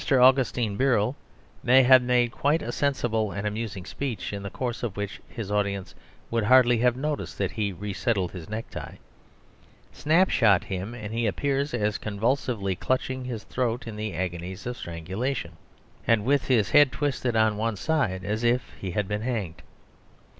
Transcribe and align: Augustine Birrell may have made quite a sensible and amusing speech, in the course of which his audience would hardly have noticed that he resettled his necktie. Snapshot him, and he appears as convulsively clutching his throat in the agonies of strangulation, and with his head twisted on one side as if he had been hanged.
Augustine 0.13 0.77
Birrell 0.77 1.15
may 1.61 1.83
have 1.83 2.01
made 2.01 2.31
quite 2.31 2.63
a 2.63 2.71
sensible 2.71 3.31
and 3.31 3.45
amusing 3.45 3.85
speech, 3.85 4.33
in 4.33 4.41
the 4.41 4.49
course 4.49 4.81
of 4.81 4.97
which 4.97 5.21
his 5.27 5.51
audience 5.51 5.93
would 6.31 6.45
hardly 6.45 6.79
have 6.79 6.97
noticed 6.97 7.37
that 7.37 7.51
he 7.51 7.71
resettled 7.71 8.31
his 8.31 8.49
necktie. 8.49 8.95
Snapshot 9.93 10.63
him, 10.63 10.95
and 10.95 11.13
he 11.13 11.27
appears 11.27 11.71
as 11.71 11.99
convulsively 11.99 12.75
clutching 12.75 13.25
his 13.25 13.43
throat 13.43 13.85
in 13.85 13.95
the 13.95 14.15
agonies 14.15 14.65
of 14.65 14.75
strangulation, 14.75 15.51
and 16.07 16.25
with 16.25 16.47
his 16.47 16.71
head 16.71 16.91
twisted 16.91 17.35
on 17.35 17.55
one 17.55 17.75
side 17.75 18.25
as 18.25 18.43
if 18.43 18.71
he 18.81 18.89
had 18.89 19.07
been 19.07 19.21
hanged. 19.21 19.61